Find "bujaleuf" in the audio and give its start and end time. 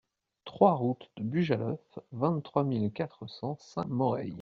1.23-1.99